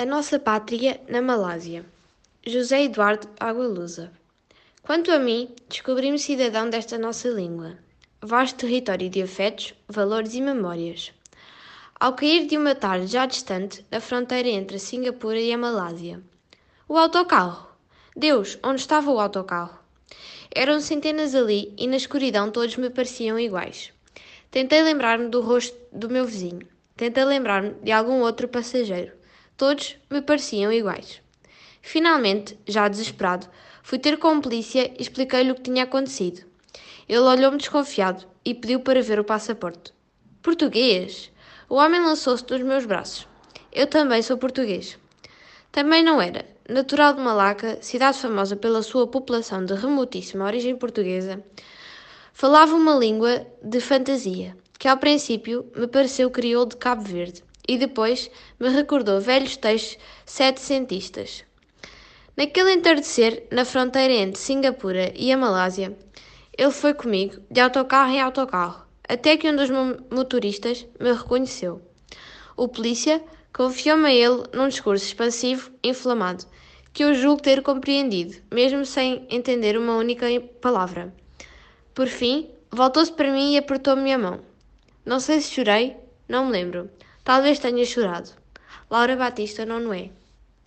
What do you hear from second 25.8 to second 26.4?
do meu